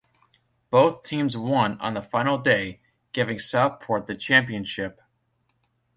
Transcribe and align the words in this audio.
Both 0.71 1.03
teams 1.03 1.37
won 1.37 1.79
on 1.79 1.93
the 1.93 2.01
final 2.01 2.39
day, 2.39 2.81
giving 3.13 3.37
Southport 3.37 4.07
the 4.07 4.15
championship. 4.15 4.99